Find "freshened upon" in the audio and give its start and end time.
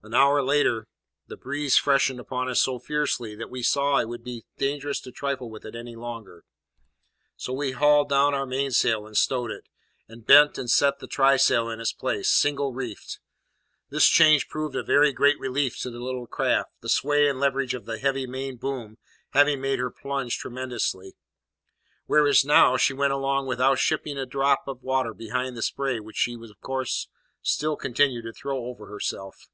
1.76-2.48